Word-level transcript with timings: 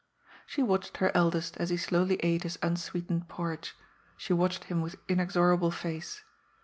She 0.47 0.63
watched 0.63 0.97
her 0.97 1.11
eldest 1.13 1.57
as 1.57 1.69
he 1.69 1.77
slowly 1.77 2.15
ate 2.23 2.41
his 2.41 2.57
unsweetened 2.63 3.27
porridge, 3.27 3.75
she 4.17 4.33
watched 4.33 4.63
him 4.63 4.81
with 4.81 4.95
inexorable 5.07 5.69
face. 5.69 6.23